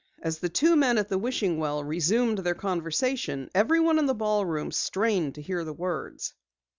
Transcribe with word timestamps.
As 0.19 0.39
the 0.39 0.49
two 0.49 0.75
men 0.75 0.97
at 0.97 1.09
the 1.09 1.17
wishing 1.19 1.59
well 1.59 1.83
resumed 1.83 2.39
their 2.39 2.55
conversation, 2.55 3.51
everyone 3.53 3.99
in 3.99 4.07
the 4.07 4.15
ballroom 4.15 4.71
strained 4.71 5.35
to 5.35 5.43
hear 5.43 5.63
the 5.63 5.73
words. 5.73 6.33